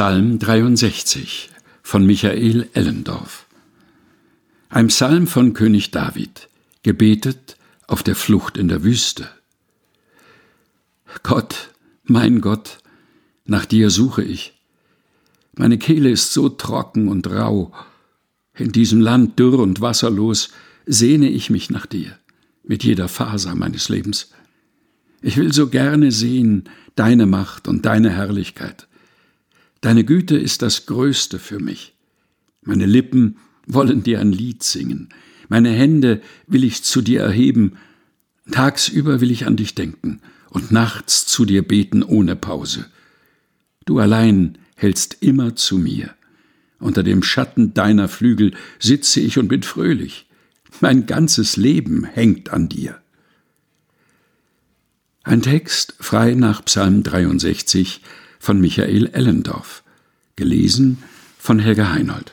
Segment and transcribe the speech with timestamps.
[0.00, 1.50] Psalm 63
[1.82, 3.44] von Michael Ellendorf.
[4.70, 6.48] Ein Psalm von König David,
[6.82, 9.28] gebetet auf der Flucht in der Wüste.
[11.22, 11.68] Gott,
[12.04, 12.78] mein Gott,
[13.44, 14.58] nach dir suche ich.
[15.54, 17.70] Meine Kehle ist so trocken und rau.
[18.56, 20.48] In diesem Land dürr und wasserlos
[20.86, 22.18] sehne ich mich nach dir,
[22.62, 24.30] mit jeder Faser meines Lebens.
[25.20, 28.86] Ich will so gerne sehen deine Macht und deine Herrlichkeit.
[29.80, 31.94] Deine Güte ist das Größte für mich.
[32.62, 35.08] Meine Lippen wollen dir ein Lied singen,
[35.48, 37.76] meine Hände will ich zu dir erheben,
[38.50, 42.86] tagsüber will ich an dich denken und nachts zu dir beten ohne Pause.
[43.84, 46.14] Du allein hältst immer zu mir.
[46.78, 50.28] Unter dem Schatten deiner Flügel sitze ich und bin fröhlich.
[50.80, 53.00] Mein ganzes Leben hängt an dir.
[55.24, 58.00] Ein Text frei nach Psalm 63
[58.40, 59.84] von Michael Ellendorf,
[60.34, 60.98] gelesen
[61.38, 62.32] von Helga Heinold.